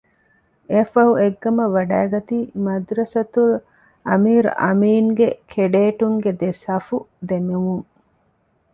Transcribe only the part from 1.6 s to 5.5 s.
ވަޑައިގަތީ މަދްރަސަތުލް އަމީރު އަމީނުގެ